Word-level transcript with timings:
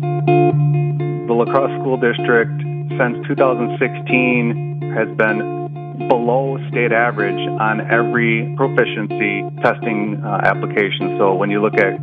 The 0.00 1.34
La 1.34 1.44
Crosse 1.44 1.74
School 1.80 1.96
District, 1.96 2.52
since 2.98 3.26
2016, 3.26 4.92
has 4.94 5.08
been 5.16 6.08
below 6.08 6.58
state 6.68 6.92
average 6.92 7.40
on 7.60 7.80
every 7.80 8.54
proficiency 8.56 9.42
testing 9.62 10.22
uh, 10.22 10.40
application. 10.44 11.16
So 11.18 11.34
when 11.34 11.50
you 11.50 11.60
look 11.60 11.76
at 11.78 11.96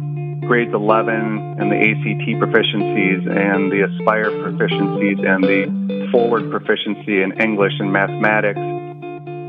grades 0.47 0.73
11 0.73 1.13
and 1.59 1.71
the 1.71 1.77
ACT 1.77 2.25
proficiencies 2.41 3.21
and 3.29 3.71
the 3.71 3.87
Aspire 3.87 4.31
proficiencies 4.43 5.23
and 5.25 5.43
the 5.43 6.09
forward 6.11 6.51
proficiency 6.51 7.21
in 7.21 7.31
English 7.39 7.73
and 7.79 7.93
mathematics, 7.93 8.59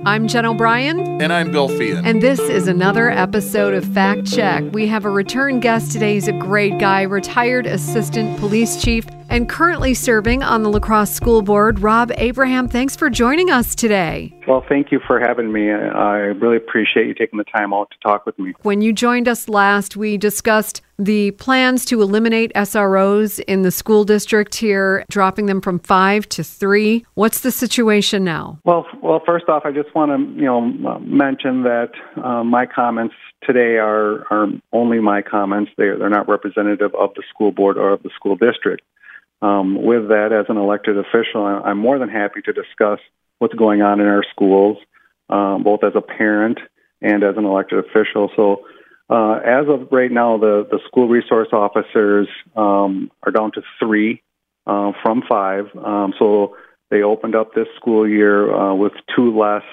I'm 0.07 0.29
Jen 0.29 0.45
O'Brien. 0.45 1.00
And 1.23 1.32
I'm 1.32 1.50
Bill 1.50 1.71
Feehan. 1.71 2.04
And 2.04 2.21
this 2.21 2.39
is 2.39 2.68
another 2.68 3.09
episode 3.09 3.73
of 3.73 3.86
Fact 3.86 4.30
Check. 4.30 4.62
We 4.75 4.86
have 4.86 5.07
a 5.07 5.11
return 5.11 5.61
guest 5.61 5.93
today. 5.93 6.12
He's 6.12 6.29
a 6.29 6.32
great 6.32 6.79
guy, 6.79 7.03
retired 7.03 7.66
assistant 7.66 8.39
police 8.39 8.82
chief, 8.82 9.07
and 9.30 9.48
currently 9.48 9.95
serving 9.95 10.43
on 10.43 10.62
the 10.62 10.68
La 10.68 10.79
Crosse 10.79 11.11
School 11.11 11.40
Board. 11.40 11.81
Rob 11.81 12.12
Abraham, 12.18 12.68
thanks 12.68 12.95
for 12.95 13.09
joining 13.09 13.50
us 13.50 13.75
today. 13.75 14.39
Well, 14.46 14.62
thank 14.68 14.93
you 14.93 15.00
for 15.07 15.18
having 15.18 15.50
me. 15.50 15.71
I 15.71 16.17
really 16.17 16.59
appreciate 16.59 17.07
you 17.07 17.14
taking 17.14 17.39
the 17.39 17.45
time 17.45 17.73
out 17.73 17.90
to 17.90 17.96
talk 18.07 18.26
with 18.26 18.39
me. 18.39 18.53
When 18.61 18.82
you 18.82 18.93
joined 18.93 19.26
us 19.26 19.48
last, 19.48 19.96
we 19.96 20.18
discussed 20.18 20.82
the 20.98 21.32
plans 21.32 21.84
to 21.86 22.03
eliminate 22.03 22.53
SROs 22.54 23.40
in 23.40 23.62
the 23.62 23.71
school 23.71 24.04
district 24.04 24.54
here, 24.54 25.04
dropping 25.11 25.46
them 25.46 25.61
from 25.61 25.79
five 25.80 26.29
to 26.30 26.44
three. 26.44 27.04
What's 27.14 27.40
the 27.40 27.50
situation 27.50 28.25
now? 28.25 28.58
Well, 28.64 28.86
well, 29.03 29.22
first 29.25 29.48
off, 29.48 29.62
I 29.64 29.72
just 29.72 29.94
want 29.94 30.11
to 30.12 30.40
you 30.40 30.46
know 30.46 30.61
mention 31.00 31.62
that 31.64 31.90
uh, 32.22 32.44
my 32.44 32.67
comments 32.67 33.14
today 33.42 33.77
are 33.77 34.25
are 34.33 34.48
only 34.72 35.00
my 35.00 35.22
comments. 35.22 35.70
They're 35.77 35.98
they're 35.98 36.11
not 36.11 36.28
representative 36.28 36.95
of 36.95 37.11
the 37.14 37.22
school 37.28 37.53
board 37.53 37.77
or 37.77 37.92
of 37.92 38.03
the 38.03 38.11
school 38.14 38.36
district. 38.36 38.83
Um, 39.42 39.83
with 39.83 40.08
that, 40.08 40.33
as 40.33 40.47
an 40.48 40.56
elected 40.56 40.97
official, 40.97 41.45
I'm 41.45 41.78
more 41.78 41.98
than 41.98 42.09
happy 42.09 42.41
to 42.42 42.53
discuss 42.53 42.98
what's 43.39 43.55
going 43.55 43.83
on 43.83 44.00
in 44.00 44.06
our 44.06 44.25
schools, 44.31 44.78
um, 45.28 45.62
both 45.62 45.84
as 45.84 45.92
a 45.95 46.00
parent 46.00 46.59
and 47.03 47.22
as 47.22 47.37
an 47.37 47.45
elected 47.45 47.78
official. 47.78 48.31
So, 48.37 48.65
uh, 49.10 49.34
as 49.44 49.66
of 49.69 49.88
right 49.91 50.10
now, 50.10 50.38
the, 50.38 50.66
the 50.70 50.80
school 50.86 51.08
resource 51.08 51.48
officers 51.52 52.28
um, 52.56 53.10
are 53.22 53.33
down 53.33 53.52
to 53.52 53.62
three 53.78 54.22
uh, 54.66 54.92
from 55.02 55.22
five. 55.28 55.66
Um, 55.77 56.14
so, 56.19 56.56
they 56.91 57.02
opened 57.02 57.34
up 57.34 57.55
this 57.55 57.66
school 57.77 58.08
year 58.08 58.55
uh, 58.55 58.72
with 58.72 58.92
two 59.16 59.36
less 59.36 59.64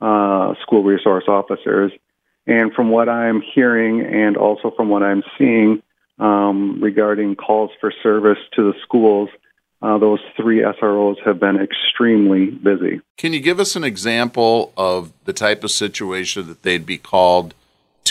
uh, 0.00 0.54
school 0.62 0.82
resource 0.82 1.24
officers. 1.28 1.92
And 2.46 2.72
from 2.72 2.90
what 2.90 3.08
I'm 3.08 3.42
hearing 3.54 4.00
and 4.00 4.36
also 4.36 4.72
from 4.74 4.88
what 4.88 5.02
I'm 5.02 5.22
seeing, 5.38 5.82
um, 6.18 6.82
regarding 6.82 7.36
calls 7.36 7.70
for 7.80 7.92
service 8.02 8.38
to 8.56 8.72
the 8.72 8.78
schools, 8.82 9.28
uh, 9.80 9.98
those 9.98 10.20
three 10.36 10.60
SROs 10.60 11.16
have 11.24 11.40
been 11.40 11.56
extremely 11.60 12.46
busy. 12.46 13.00
Can 13.18 13.32
you 13.32 13.40
give 13.40 13.58
us 13.58 13.76
an 13.76 13.84
example 13.84 14.72
of 14.76 15.12
the 15.24 15.32
type 15.32 15.64
of 15.64 15.70
situation 15.70 16.46
that 16.46 16.62
they'd 16.62 16.86
be 16.86 16.98
called 16.98 17.54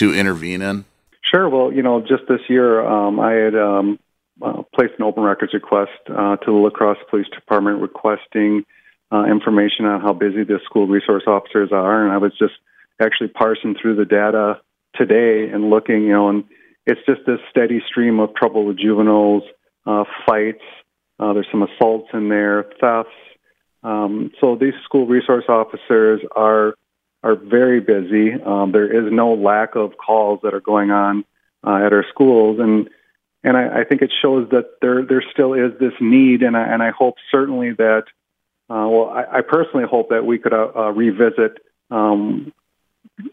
to 0.02 0.14
intervene 0.14 0.62
in? 0.62 0.84
Sure. 1.22 1.48
Well, 1.48 1.72
you 1.72 1.82
know, 1.82 2.00
just 2.00 2.24
this 2.28 2.40
year, 2.48 2.84
um, 2.84 3.20
I 3.20 3.32
had 3.32 3.54
um, 3.54 3.98
uh, 4.40 4.62
placed 4.74 4.94
an 4.98 5.04
open 5.04 5.22
records 5.22 5.54
request 5.54 5.92
uh, 6.08 6.36
to 6.36 6.46
the 6.46 6.52
La 6.52 6.70
Crosse 6.70 6.98
Police 7.08 7.28
Department 7.28 7.80
requesting 7.80 8.64
uh, 9.12 9.24
information 9.24 9.84
on 9.86 10.00
how 10.00 10.12
busy 10.12 10.42
the 10.42 10.58
school 10.64 10.86
resource 10.86 11.24
officers 11.26 11.70
are, 11.72 12.04
and 12.04 12.12
I 12.12 12.18
was 12.18 12.32
just 12.38 12.54
actually 13.00 13.28
parsing 13.28 13.76
through 13.80 13.96
the 13.96 14.04
data 14.04 14.60
today 14.96 15.48
and 15.52 15.70
looking, 15.70 16.02
you 16.02 16.12
know, 16.12 16.28
and 16.28 16.44
it's 16.86 17.00
just 17.06 17.20
this 17.26 17.38
steady 17.50 17.80
stream 17.88 18.18
of 18.18 18.34
trouble 18.34 18.64
with 18.66 18.78
juveniles, 18.78 19.44
uh, 19.86 20.04
fights. 20.26 20.64
Uh, 21.18 21.32
there's 21.32 21.46
some 21.50 21.62
assaults 21.62 22.08
in 22.12 22.28
there, 22.28 22.64
thefts. 22.80 23.10
Um, 23.84 24.32
so 24.40 24.56
these 24.56 24.74
school 24.84 25.06
resource 25.06 25.44
officers 25.48 26.20
are 26.34 26.74
are 27.22 27.36
very 27.36 27.80
busy. 27.80 28.32
Um, 28.34 28.72
there 28.72 28.90
is 28.90 29.12
no 29.12 29.34
lack 29.34 29.76
of 29.76 29.92
calls 29.96 30.40
that 30.42 30.54
are 30.54 30.60
going 30.60 30.90
on 30.90 31.24
uh, 31.66 31.86
at 31.86 31.92
our 31.92 32.04
schools, 32.10 32.58
and 32.60 32.88
and 33.44 33.56
I, 33.56 33.80
I 33.80 33.84
think 33.84 34.02
it 34.02 34.12
shows 34.22 34.48
that 34.50 34.80
there 34.80 35.04
there 35.04 35.22
still 35.32 35.54
is 35.54 35.72
this 35.78 35.94
need, 36.00 36.42
and 36.42 36.56
I, 36.56 36.62
and 36.62 36.82
I 36.82 36.90
hope 36.90 37.16
certainly 37.30 37.72
that. 37.72 38.04
Uh, 38.70 38.88
well, 38.88 39.08
I, 39.10 39.38
I 39.38 39.40
personally 39.42 39.84
hope 39.88 40.08
that 40.10 40.24
we 40.24 40.38
could 40.38 40.54
uh, 40.54 40.68
uh, 40.74 40.90
revisit 40.90 41.58
um, 41.90 42.52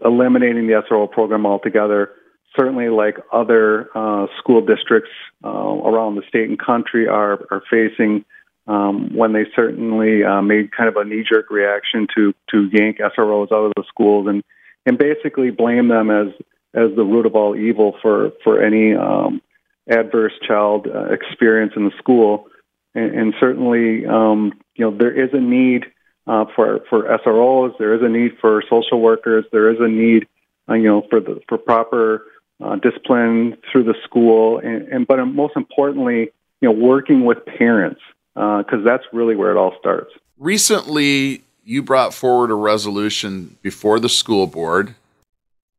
eliminating 0.03 0.67
the 0.67 0.83
SRO 0.89 1.09
program 1.09 1.45
altogether 1.45 2.11
certainly 2.57 2.89
like 2.89 3.17
other 3.31 3.89
uh, 3.95 4.28
school 4.38 4.61
districts 4.61 5.11
uh, 5.44 5.49
around 5.49 6.16
the 6.16 6.23
state 6.28 6.49
and 6.49 6.59
country 6.59 7.07
are, 7.07 7.45
are 7.51 7.61
facing 7.69 8.25
um, 8.69 9.16
when 9.16 9.34
they 9.34 9.46
certainly 9.56 10.24
uh, 10.24 10.44
made 10.44 10.72
kind 10.72 10.88
of 10.88 10.96
a 10.96 11.03
knee-jerk 11.03 11.50
reaction 11.50 12.06
to, 12.16 12.35
to 12.52 12.69
yank 12.72 13.00
SROs 13.00 13.52
out 13.52 13.66
of 13.66 13.74
the 13.75 13.84
schools 13.88 14.28
and, 14.28 14.44
and 14.85 14.96
basically 14.96 15.50
blame 15.50 15.88
them 15.88 16.12
as, 16.12 16.28
as 16.75 16.96
the 16.96 17.03
root 17.03 17.25
of 17.25 17.35
all 17.35 17.56
evil 17.56 17.96
for, 18.00 18.31
for 18.44 18.62
any 18.62 18.94
um, 18.94 19.41
adverse 19.90 20.34
child 20.47 20.88
uh, 20.88 21.06
experience 21.06 21.74
in 21.75 21.85
the 21.85 21.91
school. 21.97 22.46
And, 22.94 23.12
and 23.16 23.34
certainly, 23.40 24.06
um, 24.06 24.53
you 24.75 24.85
know, 24.85 24.96
there 24.96 25.19
is 25.19 25.31
a 25.34 25.41
need 25.41 25.85
uh, 26.28 26.46
for, 26.56 26.81
for 26.91 27.06
SROs, 27.25 27.75
there 27.79 27.96
is 27.96 28.03
a 28.03 28.09
need 28.09 28.38
for 28.40 28.62
social 28.69 29.02
workers, 29.02 29.46
there 29.52 29.72
is 29.72 29.78
a 29.79 29.88
need, 29.88 30.28
uh, 30.69 30.75
you 30.75 30.84
know, 30.84 31.08
for 31.09 31.19
the, 31.19 31.41
for 31.50 31.58
proper 31.58 32.28
uh, 32.63 32.75
discipline 32.75 33.58
through 33.72 33.85
the 33.85 33.96
school, 34.03 34.59
and, 34.59 34.88
and 34.90 35.08
but 35.08 35.25
most 35.25 35.56
importantly, 35.56 36.29
you 36.62 36.69
know, 36.69 36.72
working 36.72 37.25
with 37.25 37.44
parents 37.47 38.02
because 38.39 38.79
uh, 38.79 38.83
that's 38.85 39.03
really 39.11 39.35
where 39.35 39.51
it 39.51 39.57
all 39.57 39.75
starts. 39.77 40.13
Recently, 40.38 41.44
you 41.66 41.83
brought 41.83 42.13
forward 42.13 42.51
a 42.51 42.55
resolution 42.55 43.57
before 43.61 44.00
the 44.00 44.07
school 44.07 44.47
board, 44.47 44.95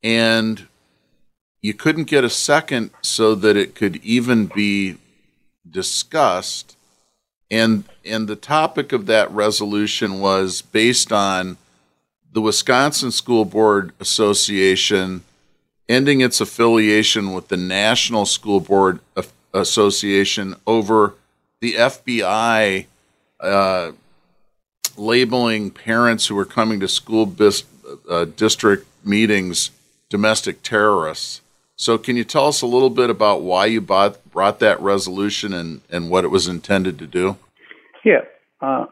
and 0.03 0.69
you 1.63 1.73
couldn't 1.73 2.05
get 2.05 2.23
a 2.23 2.29
second 2.29 2.91
so 3.01 3.35
that 3.35 3.57
it 3.57 3.75
could 3.75 3.97
even 4.05 4.47
be 4.47 4.99
discussed. 5.69 6.77
And 7.51 7.85
and 8.05 8.29
the 8.29 8.37
topic 8.37 8.93
of 8.93 9.07
that 9.07 9.31
resolution 9.31 10.21
was 10.21 10.61
based 10.61 11.13
on 11.13 11.57
the 12.31 12.43
Wisconsin 12.43 13.11
School 13.11 13.47
Board 13.47 13.93
Association 14.01 15.25
ending 15.89 16.21
its 16.21 16.43
affiliation 16.43 17.33
with 17.33 17.49
the 17.49 17.57
National 17.57 18.27
School 18.27 18.61
Board 18.61 19.01
Association 19.55 20.55
over 20.67 21.15
the 21.61 21.75
FBI 21.75 22.87
uh, 23.41 23.93
labeling 24.97 25.71
parents 25.71 26.27
who 26.27 26.35
were 26.35 26.45
coming 26.45 26.81
to 26.81 26.89
school 26.89 27.27
bis- 27.27 27.65
uh, 28.09 28.25
district 28.25 28.87
meetings 29.05 29.71
domestic 30.11 30.63
terrorists. 30.63 31.41
So, 31.77 31.97
can 31.97 32.17
you 32.17 32.25
tell 32.25 32.49
us 32.49 32.61
a 32.61 32.67
little 32.67 32.91
bit 32.91 33.09
about 33.09 33.41
why 33.41 33.67
you 33.67 33.81
bought, 33.81 34.23
brought 34.31 34.59
that 34.59 34.79
resolution 34.81 35.55
and, 35.55 35.81
and 35.91 36.11
what 36.11 36.25
it 36.25 36.29
was 36.29 36.47
intended 36.47 36.99
to 36.99 37.07
do? 37.07 37.37
Yeah. 38.05 38.21
Uh, 38.61 38.87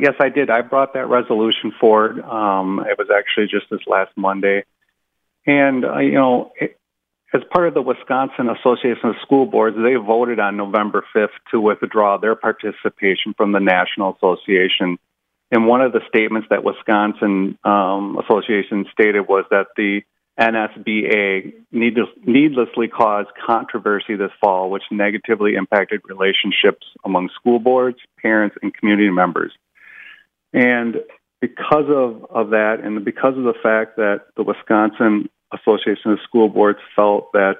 yes, 0.00 0.14
I 0.18 0.30
did. 0.30 0.50
I 0.50 0.62
brought 0.62 0.94
that 0.94 1.06
resolution 1.06 1.72
forward. 1.78 2.20
Um, 2.22 2.84
it 2.90 2.98
was 2.98 3.08
actually 3.16 3.46
just 3.46 3.70
this 3.70 3.86
last 3.86 4.10
Monday. 4.16 4.64
And, 5.46 5.84
uh, 5.84 5.98
you 5.98 6.14
know, 6.14 6.50
it, 6.58 6.76
as 7.34 7.42
part 7.52 7.66
of 7.66 7.74
the 7.74 7.82
Wisconsin 7.82 8.48
Association 8.48 9.08
of 9.08 9.16
School 9.22 9.46
Boards, 9.46 9.76
they 9.76 9.94
voted 9.94 10.38
on 10.38 10.56
November 10.56 11.04
5th 11.14 11.34
to 11.50 11.60
withdraw 11.60 12.16
their 12.16 12.36
participation 12.36 13.34
from 13.36 13.50
the 13.50 13.58
National 13.58 14.14
Association. 14.14 14.98
And 15.50 15.66
one 15.66 15.80
of 15.80 15.92
the 15.92 16.00
statements 16.08 16.46
that 16.50 16.62
Wisconsin 16.62 17.58
um, 17.64 18.18
Association 18.24 18.86
stated 18.92 19.22
was 19.22 19.44
that 19.50 19.66
the 19.76 20.02
NSBA 20.38 21.54
needless, 21.72 22.08
needlessly 22.24 22.86
caused 22.86 23.30
controversy 23.44 24.14
this 24.14 24.32
fall, 24.40 24.70
which 24.70 24.84
negatively 24.92 25.54
impacted 25.54 26.02
relationships 26.08 26.86
among 27.04 27.30
school 27.34 27.58
boards, 27.58 27.98
parents, 28.22 28.56
and 28.62 28.72
community 28.72 29.10
members. 29.10 29.52
And 30.52 30.96
because 31.40 31.86
of, 31.88 32.26
of 32.30 32.50
that, 32.50 32.76
and 32.82 33.04
because 33.04 33.36
of 33.36 33.42
the 33.42 33.54
fact 33.60 33.96
that 33.96 34.22
the 34.36 34.44
Wisconsin 34.44 35.28
Association 35.52 36.12
of 36.12 36.18
School 36.24 36.48
Boards 36.48 36.78
felt 36.96 37.32
that 37.32 37.56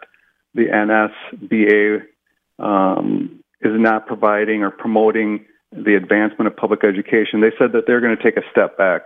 the 0.55 0.67
NSBA 0.67 2.03
um, 2.59 3.43
is 3.61 3.73
not 3.75 4.07
providing 4.07 4.63
or 4.63 4.71
promoting 4.71 5.47
the 5.73 5.95
advancement 5.97 6.47
of 6.47 6.57
public 6.57 6.85
education, 6.85 7.41
they 7.41 7.53
said 7.59 7.73
that 7.73 7.85
they're 7.87 8.01
going 8.01 8.17
to 8.17 8.23
take 8.23 8.37
a 8.37 8.49
step 8.51 8.79
back. 8.79 9.03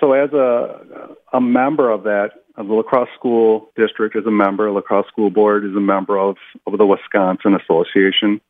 So, 0.00 0.12
as 0.12 0.32
a, 0.32 1.16
a 1.32 1.40
member 1.40 1.90
of 1.90 2.04
that, 2.04 2.30
of 2.56 2.68
the 2.68 2.74
La 2.74 2.82
Crosse 2.82 3.08
School 3.18 3.70
District 3.76 4.16
is 4.16 4.24
a 4.26 4.30
member, 4.30 4.70
La 4.70 4.80
Crosse 4.80 5.06
School 5.08 5.30
Board 5.30 5.64
is 5.64 5.74
a 5.76 5.80
member 5.80 6.18
of, 6.18 6.36
of 6.66 6.78
the 6.78 6.86
Wisconsin 6.86 7.54
Association. 7.54 8.40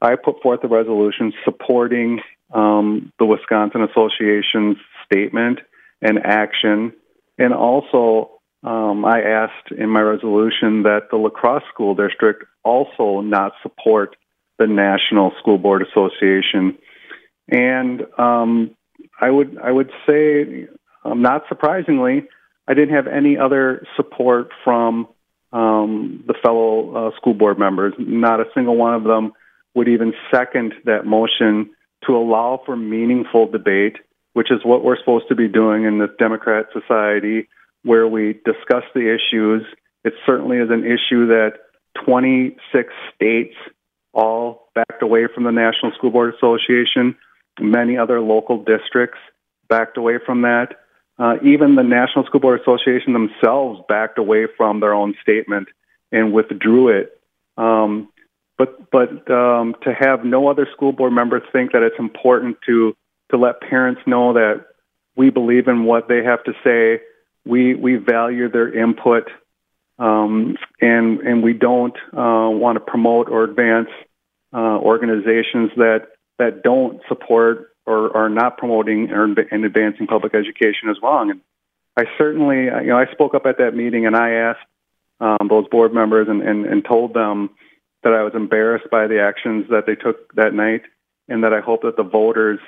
I 0.00 0.16
put 0.16 0.42
forth 0.42 0.60
a 0.64 0.68
resolution 0.68 1.32
supporting 1.44 2.20
um, 2.52 3.12
the 3.18 3.26
Wisconsin 3.26 3.82
Association's 3.82 4.76
statement 5.04 5.60
and 6.00 6.18
action, 6.24 6.92
and 7.38 7.52
also 7.52 8.39
um, 8.62 9.04
I 9.04 9.22
asked 9.22 9.72
in 9.76 9.88
my 9.88 10.00
resolution 10.00 10.82
that 10.82 11.08
the 11.10 11.16
La 11.16 11.30
Crosse 11.30 11.62
School 11.72 11.94
District 11.94 12.44
also 12.62 13.20
not 13.20 13.52
support 13.62 14.16
the 14.58 14.66
National 14.66 15.32
School 15.40 15.58
Board 15.58 15.82
Association. 15.82 16.76
And 17.48 18.02
um, 18.18 18.76
I 19.20 19.30
would 19.30 19.58
I 19.58 19.72
would 19.72 19.90
say, 20.06 20.68
um, 21.04 21.22
not 21.22 21.44
surprisingly, 21.48 22.28
I 22.68 22.74
didn't 22.74 22.94
have 22.94 23.06
any 23.06 23.38
other 23.38 23.86
support 23.96 24.50
from 24.62 25.08
um, 25.52 26.22
the 26.26 26.34
fellow 26.42 27.08
uh, 27.08 27.16
school 27.16 27.34
board 27.34 27.58
members. 27.58 27.94
Not 27.98 28.40
a 28.40 28.44
single 28.54 28.76
one 28.76 28.94
of 28.94 29.04
them 29.04 29.32
would 29.74 29.88
even 29.88 30.12
second 30.30 30.74
that 30.84 31.06
motion 31.06 31.70
to 32.06 32.16
allow 32.16 32.60
for 32.64 32.76
meaningful 32.76 33.46
debate, 33.46 33.96
which 34.34 34.50
is 34.50 34.60
what 34.64 34.84
we're 34.84 34.98
supposed 34.98 35.28
to 35.28 35.34
be 35.34 35.48
doing 35.48 35.84
in 35.84 35.98
this 35.98 36.10
Democrat 36.18 36.66
society, 36.72 37.48
where 37.82 38.06
we 38.06 38.34
discuss 38.44 38.84
the 38.94 39.14
issues. 39.14 39.64
It 40.04 40.14
certainly 40.26 40.58
is 40.58 40.70
an 40.70 40.84
issue 40.84 41.28
that 41.28 41.52
26 42.04 42.92
states 43.14 43.54
all 44.12 44.68
backed 44.74 45.02
away 45.02 45.26
from 45.32 45.44
the 45.44 45.52
National 45.52 45.92
School 45.92 46.10
Board 46.10 46.34
Association. 46.34 47.16
Many 47.60 47.96
other 47.96 48.20
local 48.20 48.64
districts 48.64 49.18
backed 49.68 49.96
away 49.96 50.18
from 50.24 50.42
that. 50.42 50.80
Uh, 51.18 51.36
even 51.44 51.74
the 51.74 51.82
National 51.82 52.24
School 52.24 52.40
Board 52.40 52.60
Association 52.60 53.12
themselves 53.12 53.80
backed 53.88 54.18
away 54.18 54.46
from 54.56 54.80
their 54.80 54.94
own 54.94 55.14
statement 55.22 55.68
and 56.10 56.32
withdrew 56.32 56.88
it. 56.88 57.20
Um, 57.56 58.08
but 58.56 58.90
but 58.90 59.30
um, 59.30 59.74
to 59.84 59.94
have 59.98 60.24
no 60.24 60.48
other 60.48 60.66
school 60.72 60.92
board 60.92 61.12
members 61.12 61.42
think 61.52 61.72
that 61.72 61.82
it's 61.82 61.98
important 61.98 62.58
to 62.66 62.94
to 63.30 63.36
let 63.36 63.60
parents 63.60 64.00
know 64.06 64.32
that 64.34 64.66
we 65.16 65.30
believe 65.30 65.68
in 65.68 65.84
what 65.84 66.08
they 66.08 66.22
have 66.24 66.42
to 66.44 66.52
say, 66.64 67.02
we 67.44 67.74
we 67.74 67.96
value 67.96 68.50
their 68.50 68.72
input, 68.72 69.28
um, 69.98 70.56
and 70.80 71.20
and 71.20 71.42
we 71.42 71.52
don't 71.52 71.96
uh, 72.12 72.50
want 72.50 72.76
to 72.76 72.80
promote 72.80 73.28
or 73.28 73.44
advance 73.44 73.88
uh, 74.52 74.78
organizations 74.78 75.70
that 75.76 76.08
that 76.38 76.62
don't 76.62 77.00
support 77.08 77.68
or 77.86 78.16
are 78.16 78.28
not 78.28 78.58
promoting 78.58 79.10
or 79.10 79.24
and 79.24 79.64
advancing 79.64 80.06
public 80.06 80.34
education 80.34 80.90
is 80.90 80.98
wrong. 81.02 81.30
And 81.30 81.40
I 81.96 82.04
certainly, 82.18 82.64
you 82.64 82.88
know, 82.88 82.98
I 82.98 83.10
spoke 83.12 83.34
up 83.34 83.46
at 83.46 83.58
that 83.58 83.74
meeting 83.74 84.06
and 84.06 84.16
I 84.16 84.30
asked 84.32 84.66
um, 85.20 85.48
those 85.48 85.68
board 85.68 85.92
members 85.92 86.28
and, 86.28 86.40
and, 86.40 86.64
and 86.64 86.84
told 86.84 87.14
them 87.14 87.50
that 88.02 88.12
I 88.12 88.22
was 88.22 88.32
embarrassed 88.34 88.90
by 88.90 89.06
the 89.06 89.20
actions 89.20 89.66
that 89.70 89.84
they 89.86 89.94
took 89.94 90.32
that 90.34 90.54
night, 90.54 90.82
and 91.28 91.44
that 91.44 91.52
I 91.52 91.60
hope 91.60 91.82
that 91.82 91.96
the 91.96 92.02
voters 92.02 92.58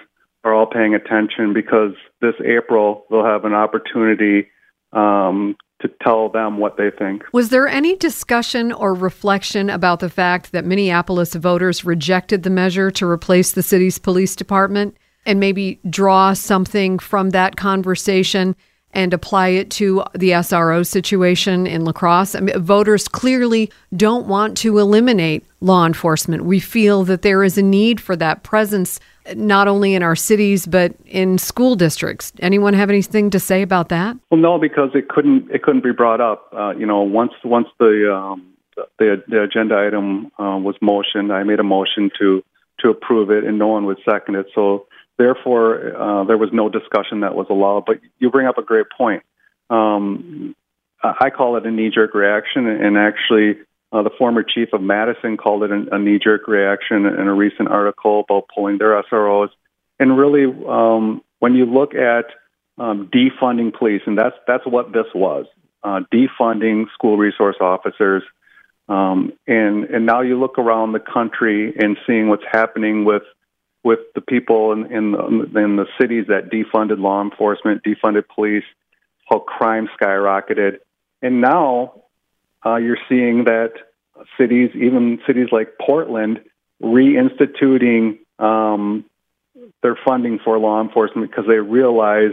are 0.44 0.52
all 0.52 0.66
paying 0.66 0.94
attention 0.94 1.54
because 1.54 1.92
this 2.20 2.34
April 2.44 3.06
they'll 3.08 3.24
have 3.24 3.44
an 3.44 3.54
opportunity 3.54 4.48
um, 4.92 5.56
to 5.80 5.90
tell 6.02 6.28
them 6.28 6.58
what 6.58 6.76
they 6.76 6.90
think. 6.90 7.24
Was 7.32 7.50
there 7.50 7.68
any 7.68 7.96
discussion 7.96 8.72
or 8.72 8.94
reflection 8.94 9.68
about 9.68 10.00
the 10.00 10.10
fact 10.10 10.52
that 10.52 10.64
Minneapolis 10.64 11.34
voters 11.34 11.84
rejected 11.84 12.42
the 12.42 12.50
measure 12.50 12.90
to 12.92 13.06
replace 13.06 13.52
the 13.52 13.62
city's 13.62 13.98
police 13.98 14.36
department 14.36 14.96
and 15.26 15.40
maybe 15.40 15.80
draw 15.88 16.32
something 16.32 16.98
from 16.98 17.30
that 17.30 17.56
conversation 17.56 18.56
and 18.94 19.14
apply 19.14 19.48
it 19.48 19.70
to 19.70 20.04
the 20.14 20.30
SRO 20.30 20.86
situation 20.86 21.66
in 21.66 21.84
La 21.84 21.92
Crosse? 21.92 22.34
I 22.34 22.40
mean, 22.40 22.58
voters 22.60 23.08
clearly 23.08 23.70
don't 23.96 24.26
want 24.26 24.56
to 24.58 24.78
eliminate 24.78 25.44
law 25.60 25.86
enforcement. 25.86 26.44
We 26.44 26.60
feel 26.60 27.04
that 27.04 27.22
there 27.22 27.42
is 27.42 27.56
a 27.56 27.62
need 27.62 28.00
for 28.00 28.16
that 28.16 28.42
presence 28.42 29.00
not 29.34 29.68
only 29.68 29.94
in 29.94 30.02
our 30.02 30.16
cities 30.16 30.66
but 30.66 30.94
in 31.06 31.38
school 31.38 31.74
districts. 31.74 32.32
Anyone 32.40 32.74
have 32.74 32.90
anything 32.90 33.30
to 33.30 33.40
say 33.40 33.62
about 33.62 33.88
that? 33.90 34.16
Well, 34.30 34.40
no, 34.40 34.58
because 34.58 34.90
it 34.94 35.08
couldn't 35.08 35.50
it 35.50 35.62
couldn't 35.62 35.84
be 35.84 35.92
brought 35.92 36.20
up. 36.20 36.48
Uh, 36.52 36.70
you 36.70 36.86
know, 36.86 37.02
once 37.02 37.32
once 37.44 37.68
the 37.78 38.12
um, 38.14 38.52
the, 38.98 39.22
the 39.28 39.42
agenda 39.42 39.76
item 39.76 40.30
uh, 40.38 40.58
was 40.58 40.76
motioned, 40.80 41.32
I 41.32 41.42
made 41.42 41.60
a 41.60 41.64
motion 41.64 42.10
to 42.18 42.42
to 42.80 42.88
approve 42.90 43.30
it, 43.30 43.44
and 43.44 43.58
no 43.58 43.68
one 43.68 43.86
would 43.86 43.98
second 44.04 44.34
it. 44.34 44.46
So 44.54 44.86
therefore, 45.18 45.96
uh, 45.96 46.24
there 46.24 46.38
was 46.38 46.50
no 46.52 46.68
discussion 46.68 47.20
that 47.20 47.34
was 47.34 47.46
allowed. 47.50 47.84
But 47.86 48.00
you 48.18 48.30
bring 48.30 48.46
up 48.46 48.58
a 48.58 48.62
great 48.62 48.86
point. 48.96 49.22
Um, 49.70 50.54
I 51.02 51.30
call 51.30 51.56
it 51.56 51.66
a 51.66 51.70
knee 51.70 51.90
jerk 51.90 52.14
reaction, 52.14 52.66
and 52.66 52.96
actually, 52.96 53.56
uh, 53.92 54.02
the 54.02 54.10
former 54.18 54.42
chief 54.42 54.70
of 54.72 54.80
Madison 54.80 55.36
called 55.36 55.64
it 55.64 55.70
a, 55.70 55.94
a 55.94 55.98
knee 55.98 56.18
jerk 56.22 56.48
reaction 56.48 57.04
in 57.06 57.28
a 57.28 57.34
recent 57.34 57.68
article 57.68 58.20
about 58.20 58.44
pulling 58.54 58.78
their 58.78 59.02
SROs. 59.02 59.50
And 59.98 60.16
really, 60.16 60.44
um, 60.44 61.22
when 61.40 61.54
you 61.54 61.66
look 61.66 61.94
at 61.94 62.26
um, 62.78 63.10
defunding 63.14 63.72
police, 63.72 64.02
and 64.06 64.16
that's 64.16 64.34
that's 64.46 64.66
what 64.66 64.92
this 64.92 65.06
was, 65.14 65.46
uh, 65.82 66.00
defunding 66.12 66.86
school 66.94 67.16
resource 67.16 67.56
officers. 67.60 68.22
Um, 68.88 69.32
and 69.46 69.84
and 69.84 70.06
now 70.06 70.22
you 70.22 70.40
look 70.40 70.58
around 70.58 70.92
the 70.92 71.00
country 71.00 71.74
and 71.78 71.96
seeing 72.06 72.28
what's 72.28 72.44
happening 72.50 73.04
with 73.04 73.22
with 73.84 74.00
the 74.14 74.20
people 74.20 74.72
in 74.72 74.90
in 74.90 75.12
the, 75.12 75.60
in 75.60 75.76
the 75.76 75.86
cities 76.00 76.26
that 76.28 76.50
defunded 76.50 76.98
law 76.98 77.22
enforcement, 77.22 77.82
defunded 77.84 78.24
police, 78.34 78.64
how 79.28 79.38
crime 79.38 79.88
skyrocketed, 80.00 80.78
and 81.20 81.40
now 81.40 82.02
uh, 82.64 82.76
you're 82.76 82.98
seeing 83.08 83.44
that 83.44 83.72
cities, 84.38 84.70
even 84.74 85.20
cities 85.26 85.48
like 85.52 85.74
Portland, 85.80 86.40
reinstituting 86.82 88.18
um, 88.38 89.04
their 89.82 89.96
funding 90.04 90.38
for 90.44 90.58
law 90.58 90.80
enforcement 90.80 91.30
because 91.30 91.46
they 91.46 91.58
realize 91.58 92.32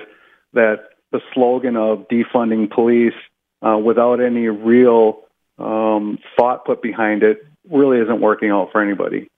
that 0.53 0.89
the 1.11 1.21
slogan 1.33 1.75
of 1.75 2.07
defunding 2.07 2.69
police 2.69 3.13
uh, 3.61 3.77
without 3.77 4.21
any 4.21 4.47
real 4.47 5.21
um, 5.57 6.19
thought 6.37 6.65
put 6.65 6.81
behind 6.81 7.23
it 7.23 7.45
really 7.69 7.99
isn't 7.99 8.21
working 8.21 8.49
out 8.49 8.71
for 8.71 8.81
anybody, 8.81 9.29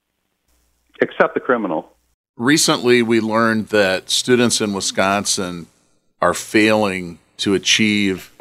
except 1.02 1.34
the 1.34 1.40
criminal. 1.40 1.92
Recently, 2.38 3.02
we 3.02 3.20
learned 3.20 3.68
that 3.70 4.10
students 4.10 4.62
in 4.62 4.74
Wisconsin 4.74 5.68
are 6.22 6.34
failing 6.34 7.20
to 7.38 7.54
achieve 7.54 8.32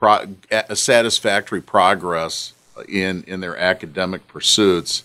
pro- 0.00 0.26
a 0.50 0.74
satisfactory 0.74 1.60
progress 1.60 2.54
in 2.88 3.22
in 3.28 3.40
their 3.40 3.56
academic 3.56 4.26
pursuits, 4.26 5.04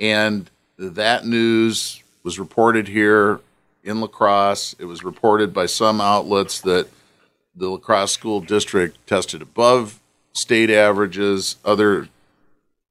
and 0.00 0.48
that 0.78 1.26
news 1.26 2.02
was 2.22 2.38
reported 2.38 2.88
here 2.88 3.40
in 3.84 4.00
La 4.00 4.06
Crosse. 4.06 4.74
It 4.78 4.86
was 4.86 5.04
reported 5.04 5.52
by 5.52 5.66
some 5.66 6.00
outlets 6.00 6.60
that 6.62 6.88
the 7.54 7.68
La 7.68 7.76
Crosse 7.76 8.12
school 8.12 8.40
district 8.40 9.04
tested 9.06 9.42
above 9.42 10.00
state 10.32 10.70
averages. 10.70 11.56
Other 11.64 12.08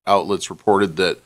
outlets 0.05 0.49
reported 0.49 0.97
that 0.97 1.19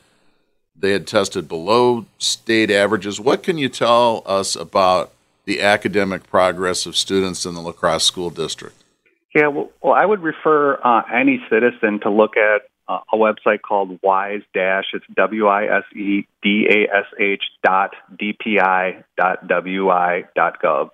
they 0.76 0.92
had 0.92 1.08
tested 1.08 1.48
below 1.48 2.06
state 2.18 2.72
averages. 2.72 3.20
What 3.20 3.44
can 3.44 3.58
you 3.58 3.70
tell 3.70 4.24
us 4.26 4.56
about 4.56 5.12
the 5.46 5.62
academic 5.62 6.28
progress 6.28 6.86
of 6.86 6.96
students 6.96 7.46
in 7.46 7.56
the 7.56 7.62
La 7.62 7.72
Crosse 7.72 8.04
school 8.04 8.30
district? 8.30 8.81
Yeah, 9.34 9.48
well, 9.48 9.72
well 9.82 9.94
I 9.94 10.06
would 10.06 10.22
refer 10.22 10.76
uh, 10.76 11.04
any 11.14 11.42
citizen 11.50 12.00
to 12.02 12.10
look 12.10 12.38
at 12.38 12.64
uh, 12.88 13.00
a 13.14 13.18
website 13.18 13.62
called 13.62 14.00
Wise 14.04 14.42
Dash. 14.54 14.86
It's 14.94 15.06
W 15.16 15.48
I 15.48 15.78
S 15.78 15.84
E 15.96 16.28
D 16.42 16.68
A 16.70 16.96
S 16.96 17.06
H 17.20 17.44
dot 17.64 17.92
DPI 18.14 19.04
dot 19.18 19.48
WI 19.48 20.26
dot 20.36 20.62
gov. 20.62 20.90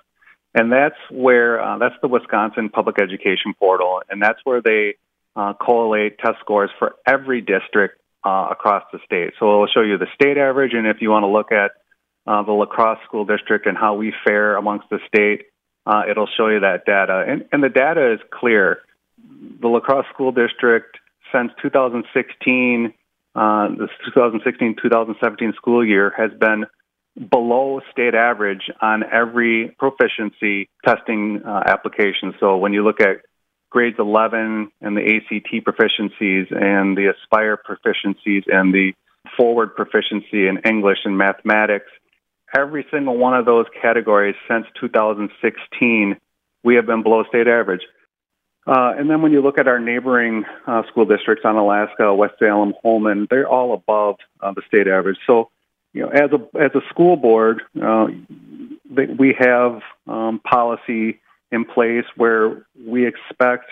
And 0.53 0.72
that's 0.72 0.96
where, 1.12 1.62
uh, 1.62 1.77
that's 1.77 1.96
the 2.01 2.08
Wisconsin 2.08 2.70
Public 2.70 3.00
Education 3.00 3.53
Portal, 3.60 4.01
and 4.10 4.22
that's 4.22 4.39
where 4.44 4.62
they 4.62 4.96
uh, 5.36 5.53
collate 5.53 6.17
test 6.17 6.39
scores 6.39 6.72
for 6.79 6.96
every 7.06 7.41
district 7.41 8.00
uh, 8.24 8.48
across 8.51 8.84
the 8.91 9.00
state. 9.06 9.34
So 9.39 9.46
it'll 9.46 9.67
show 9.67 9.82
you 9.82 9.98
the 10.00 10.08
state 10.15 10.38
average, 10.38 10.74
and 10.74 10.88
if 10.88 10.98
you 11.00 11.12
want 11.12 11.24
to 11.24 11.27
look 11.27 11.51
at 11.51 11.72
uh, 12.25 12.44
the 12.44 12.51
La 12.53 12.65
Crosse 12.65 12.98
School 13.06 13.25
District 13.25 13.67
and 13.67 13.77
how 13.77 13.96
we 13.96 14.13
fare 14.25 14.56
amongst 14.56 14.89
the 14.89 15.00
state, 15.08 15.46
uh, 15.88 16.03
it'll 16.10 16.27
show 16.38 16.50
you 16.50 16.60
that 16.60 16.86
data. 16.86 17.24
And, 17.25 17.46
and 17.51 17.63
the 17.63 17.70
data 17.70 18.13
is 18.13 18.20
clear. 18.29 18.79
The 19.62 19.67
La 19.67 19.79
Crosse 19.79 20.06
School 20.13 20.34
District, 20.34 20.98
since 21.32 21.51
2016, 21.62 22.94
uh, 23.36 23.67
this 23.70 23.89
2016-2017 24.15 25.56
school 25.56 25.86
year, 25.86 26.13
has 26.17 26.32
been 26.38 26.65
below 27.32 27.79
state 27.91 28.15
average 28.15 28.70
on 28.82 29.03
every 29.03 29.75
proficiency 29.79 30.70
testing 30.86 31.41
uh, 31.46 31.63
application. 31.65 32.34
So 32.39 32.58
when 32.58 32.74
you 32.74 32.84
look 32.84 33.00
at 33.00 33.22
grades 33.70 33.98
11 33.98 34.70
and 34.82 34.98
the 34.98 35.01
ACT 35.01 35.65
proficiencies 35.65 36.51
and 36.51 36.98
the 36.98 37.13
Aspire 37.13 37.58
proficiencies 37.58 38.44
and 38.48 38.74
the 38.74 38.94
forward 39.38 39.75
proficiency 39.75 40.48
in 40.48 40.60
English 40.65 41.00
and 41.06 41.17
mathematics, 41.17 41.89
every 42.58 42.86
single 42.92 43.16
one 43.18 43.36
of 43.36 43.46
those 43.46 43.66
categories 43.82 44.36
since 44.48 44.66
2016, 44.80 46.18
we 46.64 46.76
have 46.76 46.86
been 46.86 47.04
below 47.04 47.24
state 47.30 47.48
average. 47.48 47.82
Uh, 48.66 48.94
and 48.98 49.10
then 49.10 49.22
when 49.22 49.32
you 49.32 49.42
look 49.42 49.60
at 49.60 49.68
our 49.68 49.80
neighboring 49.80 50.44
uh, 50.66 50.84
school 50.88 51.06
districts 51.06 51.46
Onalaska, 51.46 52.16
West 52.18 52.34
Salem, 52.40 52.74
Holmen, 52.82 53.28
they're 53.30 53.48
all 53.48 53.74
above 53.74 54.18
uh, 54.42 54.52
the 54.52 54.62
state 54.68 54.88
average. 54.88 55.18
So, 55.26 55.50
you 55.94 56.02
know, 56.02 56.10
as 56.10 56.32
a 56.32 56.58
as 56.60 56.72
a 56.76 56.82
school 56.90 57.16
board, 57.16 57.62
uh, 57.82 58.08
we 59.18 59.36
have 59.40 59.82
um, 60.06 60.40
policy 60.40 61.22
in 61.50 61.64
place 61.64 62.04
where 62.18 62.66
we 62.86 63.08
expect 63.08 63.70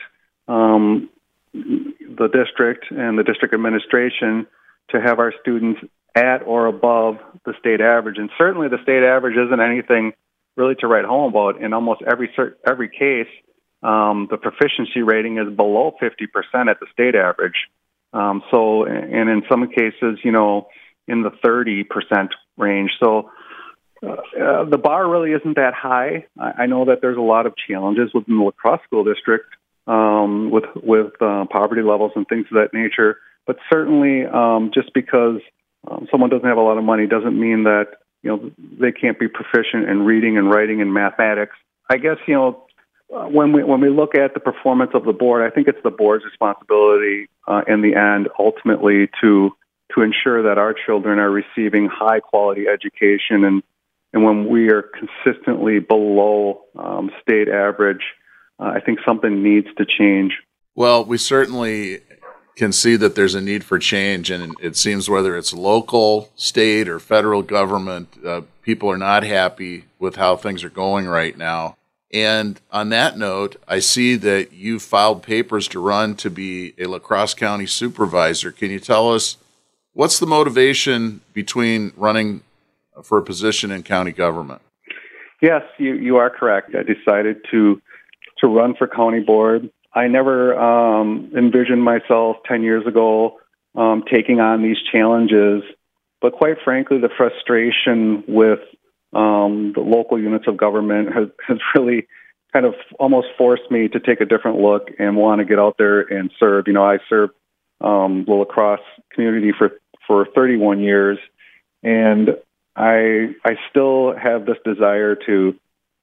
um, 0.47 1.09
the 1.53 2.29
district 2.31 2.89
and 2.89 3.19
the 3.19 3.23
district 3.23 3.53
administration 3.53 4.47
to 4.89 5.01
have 5.01 5.19
our 5.19 5.33
students 5.41 5.81
at 6.15 6.43
or 6.45 6.67
above 6.67 7.17
the 7.45 7.53
state 7.59 7.81
average. 7.81 8.17
And 8.17 8.29
certainly 8.37 8.69
the 8.69 8.81
state 8.83 9.03
average 9.03 9.35
isn't 9.37 9.59
anything 9.59 10.13
really 10.55 10.75
to 10.75 10.87
write 10.87 11.05
home 11.05 11.31
about. 11.31 11.61
In 11.61 11.73
almost 11.73 12.01
every 12.01 12.29
every 12.65 12.89
case, 12.89 13.27
um, 13.83 14.27
the 14.31 14.37
proficiency 14.37 15.01
rating 15.01 15.37
is 15.37 15.53
below 15.55 15.93
50% 16.01 16.69
at 16.69 16.79
the 16.79 16.87
state 16.93 17.15
average. 17.15 17.67
Um, 18.13 18.43
so, 18.49 18.85
and 18.85 19.29
in 19.29 19.43
some 19.49 19.67
cases, 19.67 20.19
you 20.23 20.31
know, 20.31 20.67
in 21.07 21.21
the 21.21 21.31
30% 21.31 22.29
range. 22.57 22.91
So, 22.99 23.29
uh, 24.01 24.65
the 24.65 24.77
bar 24.77 25.07
really 25.09 25.31
isn't 25.31 25.55
that 25.55 25.73
high. 25.73 26.25
I, 26.39 26.65
know 26.65 26.85
that 26.85 27.01
there's 27.01 27.17
a 27.17 27.21
lot 27.21 27.45
of 27.45 27.53
challenges 27.67 28.13
within 28.13 28.37
the 28.37 28.43
La 28.43 28.51
Crosse 28.51 28.81
school 28.85 29.03
district 29.03 29.47
um, 29.87 30.51
with 30.51 30.65
with 30.75 31.13
uh, 31.21 31.45
poverty 31.49 31.81
levels 31.81 32.11
and 32.15 32.27
things 32.27 32.45
of 32.51 32.55
that 32.55 32.73
nature. 32.73 33.17
But 33.47 33.57
certainly, 33.71 34.25
um, 34.25 34.71
just 34.73 34.93
because 34.93 35.39
um, 35.87 36.07
someone 36.11 36.29
doesn't 36.29 36.47
have 36.47 36.57
a 36.57 36.61
lot 36.61 36.77
of 36.77 36.83
money 36.83 37.07
doesn't 37.07 37.39
mean 37.39 37.63
that 37.63 37.87
you 38.23 38.29
know 38.29 38.51
they 38.79 38.91
can't 38.91 39.19
be 39.19 39.27
proficient 39.27 39.89
in 39.89 40.03
reading 40.03 40.37
and 40.37 40.49
writing 40.49 40.81
and 40.81 40.93
mathematics. 40.93 41.55
I 41.89 41.97
guess 41.97 42.17
you 42.27 42.35
know 42.35 42.65
uh, 43.13 43.25
when 43.25 43.53
we 43.53 43.63
when 43.63 43.81
we 43.81 43.89
look 43.89 44.15
at 44.15 44.33
the 44.33 44.39
performance 44.39 44.91
of 44.93 45.05
the 45.05 45.13
board, 45.13 45.49
I 45.49 45.53
think 45.53 45.67
it's 45.67 45.81
the 45.83 45.91
board's 45.91 46.25
responsibility 46.25 47.29
uh, 47.47 47.61
in 47.67 47.81
the 47.81 47.95
end, 47.95 48.29
ultimately, 48.39 49.09
to 49.21 49.51
to 49.93 50.01
ensure 50.01 50.43
that 50.43 50.57
our 50.57 50.73
children 50.73 51.19
are 51.19 51.29
receiving 51.29 51.87
high 51.87 52.19
quality 52.19 52.65
education 52.67 53.43
and 53.43 53.63
and 54.13 54.23
when 54.23 54.47
we 54.47 54.69
are 54.69 54.81
consistently 54.81 55.79
below 55.79 56.61
um, 56.79 57.11
state 57.21 57.49
average, 57.49 58.03
uh, 58.57 58.63
I 58.63 58.79
think 58.79 58.99
something 59.05 59.43
needs 59.43 59.67
to 59.77 59.85
change. 59.85 60.31
Well, 60.73 61.03
we 61.03 61.17
certainly 61.17 61.99
can 62.55 62.71
see 62.71 62.95
that 62.95 63.15
there's 63.15 63.35
a 63.35 63.41
need 63.41 63.63
for 63.63 63.77
change, 63.77 64.31
and 64.31 64.55
it 64.61 64.77
seems 64.77 65.09
whether 65.09 65.37
it's 65.37 65.53
local, 65.53 66.29
state, 66.35 66.87
or 66.87 66.99
federal 66.99 67.41
government, 67.41 68.07
uh, 68.25 68.41
people 68.61 68.89
are 68.89 68.97
not 68.97 69.23
happy 69.23 69.85
with 69.99 70.15
how 70.15 70.35
things 70.35 70.63
are 70.63 70.69
going 70.69 71.05
right 71.05 71.37
now. 71.37 71.75
And 72.13 72.61
on 72.71 72.89
that 72.89 73.17
note, 73.17 73.57
I 73.67 73.79
see 73.79 74.15
that 74.15 74.53
you 74.53 74.79
filed 74.79 75.21
papers 75.21 75.67
to 75.69 75.81
run 75.81 76.15
to 76.15 76.29
be 76.29 76.73
a 76.77 76.85
La 76.85 76.99
Crosse 76.99 77.33
County 77.33 77.65
supervisor. 77.65 78.51
Can 78.51 78.71
you 78.71 78.79
tell 78.79 79.11
us 79.13 79.35
what's 79.93 80.19
the 80.19 80.25
motivation 80.25 81.21
between 81.33 81.91
running 81.97 82.41
for 83.03 83.17
a 83.17 83.23
position 83.23 83.69
in 83.69 83.83
county 83.83 84.13
government? 84.13 84.61
Yes, 85.41 85.63
you, 85.77 85.95
you 85.95 86.15
are 86.15 86.29
correct. 86.29 86.73
I 86.75 86.83
decided 86.83 87.37
to 87.51 87.81
to 88.39 88.47
run 88.47 88.75
for 88.75 88.87
county 88.87 89.21
board. 89.21 89.69
I 89.95 90.07
never 90.07 90.53
um, 90.59 91.31
envisioned 91.35 91.81
myself 91.81 92.37
10 92.47 92.63
years 92.63 92.85
ago 92.85 93.39
um, 93.75 94.03
taking 94.11 94.41
on 94.41 94.61
these 94.61 94.77
challenges, 94.91 95.63
but 96.21 96.33
quite 96.33 96.57
frankly, 96.63 96.99
the 96.99 97.09
frustration 97.15 98.23
with 98.27 98.59
um, 99.13 99.71
the 99.73 99.81
local 99.81 100.19
units 100.19 100.45
of 100.47 100.57
government 100.57 101.13
has, 101.13 101.29
has 101.47 101.57
really 101.75 102.07
kind 102.51 102.65
of 102.65 102.75
almost 102.99 103.27
forced 103.37 103.69
me 103.71 103.87
to 103.87 103.99
take 103.99 104.21
a 104.21 104.25
different 104.25 104.59
look 104.59 104.89
and 104.99 105.15
want 105.15 105.39
to 105.39 105.45
get 105.45 105.59
out 105.59 105.75
there 105.77 106.01
and 106.01 106.31
serve. 106.39 106.65
You 106.67 106.73
know, 106.73 106.85
I 106.85 106.99
served 107.09 107.33
um, 107.81 108.25
the 108.25 108.33
La 108.33 108.45
Crosse 108.45 108.79
community 109.13 109.51
for 109.57 109.71
for 110.07 110.27
31 110.35 110.81
years, 110.81 111.17
and 111.83 112.29
I 112.75 113.33
I 113.43 113.57
still 113.69 114.15
have 114.15 114.45
this 114.45 114.57
desire 114.63 115.15
to 115.15 115.53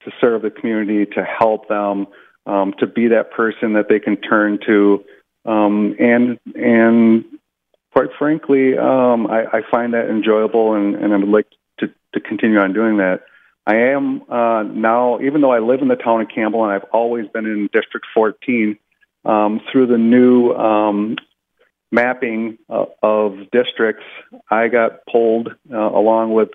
to 0.04 0.10
serve 0.20 0.42
the 0.42 0.50
community, 0.50 1.06
to 1.14 1.24
help 1.24 1.68
them, 1.68 2.06
um, 2.46 2.74
to 2.78 2.86
be 2.86 3.08
that 3.08 3.30
person 3.32 3.74
that 3.74 3.88
they 3.88 4.00
can 4.00 4.16
turn 4.16 4.58
to, 4.66 5.04
um, 5.44 5.96
and 5.98 6.38
and 6.54 7.24
quite 7.92 8.08
frankly, 8.18 8.76
um, 8.76 9.26
I, 9.26 9.44
I 9.52 9.60
find 9.70 9.94
that 9.94 10.08
enjoyable, 10.08 10.74
and, 10.74 10.94
and 10.94 11.12
I 11.12 11.16
would 11.16 11.28
like 11.28 11.46
to 11.80 11.88
to 12.14 12.20
continue 12.20 12.58
on 12.58 12.72
doing 12.72 12.98
that. 12.98 13.22
I 13.66 13.76
am 13.76 14.22
uh, 14.30 14.64
now, 14.64 15.20
even 15.20 15.40
though 15.40 15.52
I 15.52 15.60
live 15.60 15.82
in 15.82 15.88
the 15.88 15.96
town 15.96 16.20
of 16.20 16.28
Campbell, 16.34 16.64
and 16.64 16.72
I've 16.72 16.88
always 16.92 17.26
been 17.28 17.46
in 17.46 17.68
District 17.72 18.06
14. 18.14 18.78
Um, 19.24 19.60
through 19.70 19.86
the 19.86 19.98
new 19.98 20.50
um, 20.50 21.14
mapping 21.92 22.58
uh, 22.68 22.86
of 23.04 23.36
districts, 23.52 24.02
I 24.50 24.66
got 24.66 25.06
pulled 25.06 25.54
uh, 25.72 25.76
along 25.76 26.32
with 26.32 26.48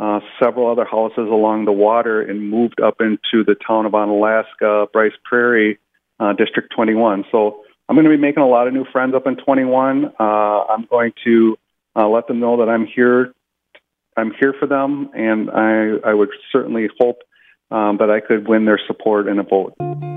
uh, 0.00 0.20
several 0.42 0.70
other 0.70 0.86
houses 0.86 1.28
along 1.30 1.66
the 1.66 1.72
water 1.72 2.22
and 2.22 2.50
moved 2.50 2.80
up 2.80 3.00
into 3.00 3.44
the 3.44 3.54
town 3.54 3.84
of 3.84 3.92
Onalaska, 3.92 4.90
Bryce 4.92 5.12
Prairie, 5.24 5.78
uh, 6.18 6.32
District 6.32 6.72
21. 6.74 7.26
So 7.30 7.64
I'm 7.86 7.96
going 7.96 8.04
to 8.04 8.10
be 8.10 8.16
making 8.16 8.42
a 8.42 8.48
lot 8.48 8.66
of 8.66 8.72
new 8.72 8.86
friends 8.90 9.14
up 9.14 9.26
in 9.26 9.36
21. 9.36 10.06
Uh, 10.18 10.22
I'm 10.22 10.86
going 10.86 11.12
to 11.24 11.58
uh, 11.94 12.08
let 12.08 12.28
them 12.28 12.40
know 12.40 12.56
that 12.64 12.70
I'm 12.70 12.86
here. 12.86 13.34
I'm 14.16 14.32
here 14.40 14.54
for 14.58 14.66
them, 14.66 15.10
and 15.14 15.50
I, 15.50 16.10
I 16.10 16.14
would 16.14 16.30
certainly 16.50 16.88
hope 16.98 17.18
um, 17.70 17.98
that 17.98 18.10
I 18.10 18.20
could 18.20 18.48
win 18.48 18.64
their 18.64 18.80
support 18.86 19.28
in 19.28 19.38
a 19.38 19.42
vote. 19.42 19.74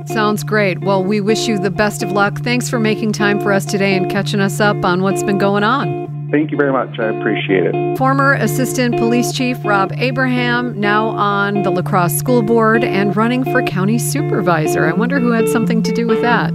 Sounds 0.07 0.43
great. 0.43 0.79
Well, 0.81 1.03
we 1.03 1.19
wish 1.19 1.47
you 1.47 1.59
the 1.59 1.71
best 1.71 2.03
of 2.03 2.11
luck. 2.11 2.39
Thanks 2.39 2.69
for 2.69 2.79
making 2.79 3.13
time 3.13 3.39
for 3.39 3.51
us 3.51 3.65
today 3.65 3.95
and 3.95 4.09
catching 4.09 4.39
us 4.39 4.59
up 4.59 4.83
on 4.85 5.01
what's 5.01 5.23
been 5.23 5.37
going 5.37 5.63
on. 5.63 6.22
Thank 6.33 6.49
you 6.49 6.57
very 6.57 6.71
much. 6.71 6.97
I 6.97 7.09
appreciate 7.09 7.63
it. 7.63 7.95
Former 7.95 8.33
Assistant 8.33 8.97
Police 8.97 9.31
Chief 9.31 9.55
Rob 9.63 9.93
Abraham, 9.97 10.79
now 10.79 11.09
on 11.09 11.61
the 11.61 11.69
La 11.69 11.83
Crosse 11.83 12.17
School 12.17 12.41
Board 12.41 12.83
and 12.83 13.15
running 13.15 13.43
for 13.43 13.61
County 13.61 13.99
Supervisor. 13.99 14.87
I 14.87 14.93
wonder 14.93 15.19
who 15.19 15.31
had 15.31 15.47
something 15.47 15.83
to 15.83 15.93
do 15.93 16.07
with 16.07 16.21
that. 16.23 16.51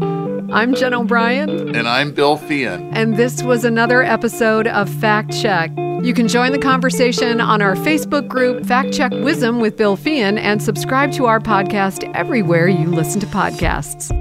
I'm 0.52 0.74
Jen 0.74 0.94
O'Brien. 0.94 1.76
And 1.76 1.86
I'm 1.86 2.10
Bill 2.10 2.36
Feehan. 2.36 2.90
And 2.92 3.16
this 3.16 3.44
was 3.44 3.64
another 3.64 4.02
episode 4.02 4.66
of 4.66 4.88
Fact 4.88 5.32
Check. 5.40 5.70
You 6.02 6.12
can 6.12 6.26
join 6.26 6.50
the 6.50 6.58
conversation 6.58 7.40
on 7.40 7.62
our 7.62 7.76
Facebook 7.76 8.26
group, 8.26 8.66
Fact 8.66 8.92
Check 8.92 9.12
Wisdom 9.12 9.60
with 9.60 9.76
Bill 9.76 9.96
Feehan, 9.96 10.40
and 10.40 10.60
subscribe 10.60 11.12
to 11.12 11.26
our 11.26 11.38
podcast 11.38 12.10
everywhere 12.16 12.66
you 12.66 12.88
listen 12.88 13.20
to 13.20 13.26
podcasts. 13.28 14.12